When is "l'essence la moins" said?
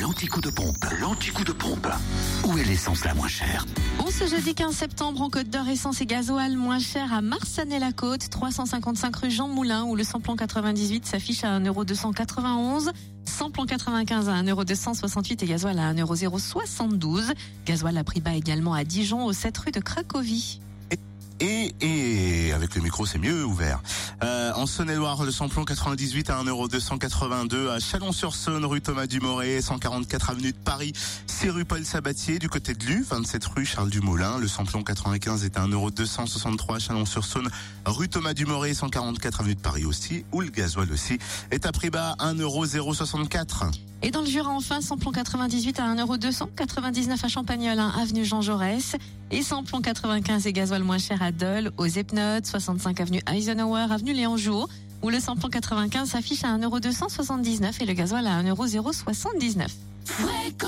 2.64-3.28